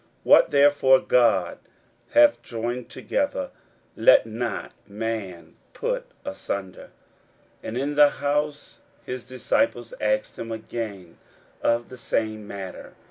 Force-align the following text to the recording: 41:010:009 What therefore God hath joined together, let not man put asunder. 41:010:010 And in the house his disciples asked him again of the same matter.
41:010:009 0.01 0.09
What 0.23 0.49
therefore 0.49 0.99
God 0.99 1.59
hath 2.13 2.41
joined 2.41 2.89
together, 2.89 3.51
let 3.95 4.25
not 4.25 4.71
man 4.87 5.57
put 5.73 6.07
asunder. 6.25 6.85
41:010:010 7.61 7.61
And 7.61 7.77
in 7.77 7.93
the 7.93 8.09
house 8.09 8.79
his 9.05 9.23
disciples 9.23 9.93
asked 10.01 10.39
him 10.39 10.51
again 10.51 11.19
of 11.61 11.89
the 11.89 11.99
same 11.99 12.47
matter. 12.47 12.95